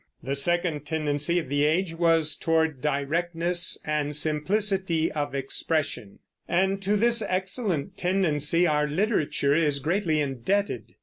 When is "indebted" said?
10.19-10.95